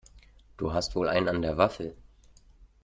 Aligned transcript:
Du 0.57 0.73
hast 0.73 0.95
wohl 0.95 1.07
einen 1.07 1.27
an 1.27 1.41
der 1.43 1.57
Waffel! 1.57 1.95